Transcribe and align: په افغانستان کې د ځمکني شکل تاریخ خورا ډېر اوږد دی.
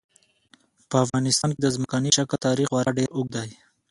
په 0.89 0.95
افغانستان 1.05 1.49
کې 1.53 1.59
د 1.63 1.67
ځمکني 1.75 2.09
شکل 2.17 2.37
تاریخ 2.45 2.67
خورا 2.69 2.91
ډېر 2.97 3.09
اوږد 3.13 3.33
دی. 3.35 3.49